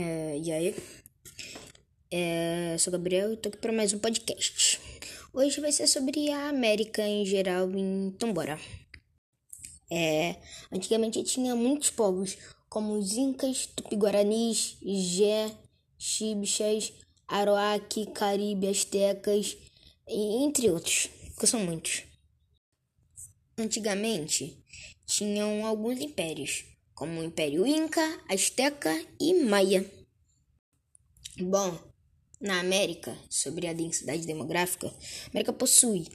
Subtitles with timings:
[0.00, 0.76] É, e aí?
[2.08, 4.80] É, sou Gabriel e tô aqui para mais um podcast.
[5.32, 8.60] Hoje vai ser sobre a América em geral, então bora.
[9.90, 10.36] É,
[10.70, 12.38] antigamente tinha muitos povos,
[12.68, 15.50] como os Incas, Tupi-Guaranis, Gé,
[15.98, 16.92] Xibchas,
[17.26, 19.56] Aroaque, Caribe, Astecas,
[20.06, 21.08] entre outros,
[21.40, 22.04] que são muitos.
[23.58, 24.62] Antigamente
[25.04, 26.64] tinham alguns impérios,
[26.98, 29.88] como o Império Inca, Azteca e Maia.
[31.38, 31.78] Bom,
[32.40, 36.08] na América, sobre a densidade demográfica, a América possui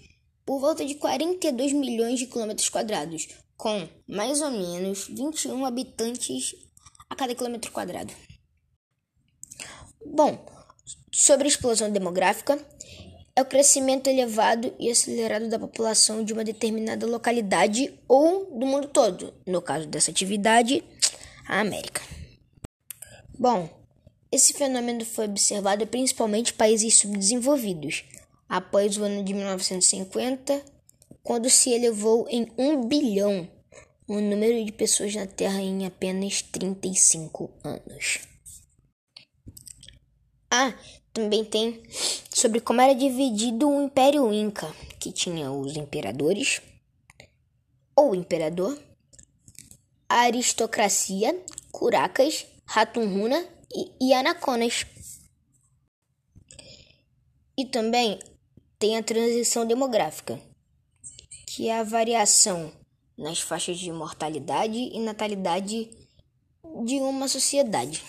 [0.46, 6.54] por volta de 42 milhões de quilômetros quadrados, com mais ou menos 21 habitantes
[7.10, 8.14] a cada quilômetro quadrado.
[10.06, 10.46] Bom,
[11.14, 12.60] sobre a explosão demográfica,
[13.36, 18.88] é o crescimento elevado e acelerado da população de uma determinada localidade ou do mundo
[18.88, 20.84] todo, no caso dessa atividade,
[21.48, 22.02] a América.
[23.38, 23.70] Bom,
[24.32, 28.04] esse fenômeno foi observado principalmente em países subdesenvolvidos,
[28.48, 30.64] após o ano de 1950,
[31.24, 33.50] quando se elevou em 1 bilhão
[34.08, 38.20] o número de pessoas na Terra em apenas 35 anos.
[40.52, 40.74] Ah,
[41.14, 41.82] também tem
[42.44, 46.62] sobre como era dividido o Império Inca, que tinha os imperadores,
[47.96, 48.78] ou imperador,
[50.10, 51.42] a aristocracia,
[51.72, 54.86] curacas, ratunruna e, e anaconas.
[57.58, 58.20] E também
[58.78, 60.38] tem a transição demográfica,
[61.48, 62.74] que é a variação
[63.18, 65.90] nas faixas de mortalidade e natalidade
[66.84, 68.04] de uma sociedade.